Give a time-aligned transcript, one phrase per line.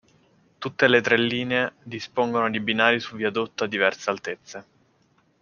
[0.57, 4.65] Tutte le tre linee dispongono di binari su viadotto a diverse altezze.